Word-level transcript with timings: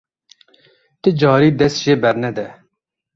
Ti 1.01 1.09
carî 1.19 1.49
dest 1.59 1.77
jê 1.85 1.95
bernede. 2.03 2.47